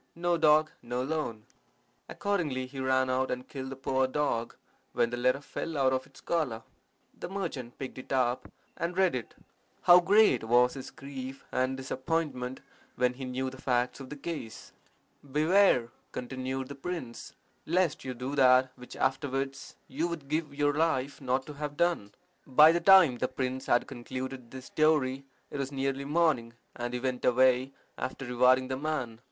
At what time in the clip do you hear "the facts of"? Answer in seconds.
13.51-14.09